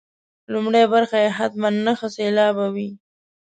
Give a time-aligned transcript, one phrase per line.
[0.53, 2.89] لومړۍ برخه یې حتما نهه سېلابه وي.